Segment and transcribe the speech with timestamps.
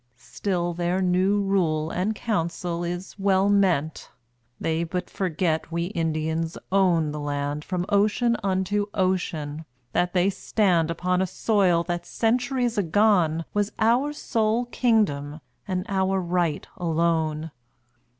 [0.17, 4.09] Still their new rule and council is well meant.
[4.59, 10.89] They but forget we Indians owned the land From ocean unto ocean; that they stand
[10.89, 17.51] Upon a soil that centuries agone Was our sole kingdom and our right alone.